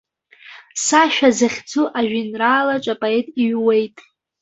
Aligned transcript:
Сашәа 0.83 1.29
захьӡу 1.37 1.83
ажәеинраалаҿ 1.97 2.85
апоет 2.93 3.27
иҩуеит. 3.43 3.95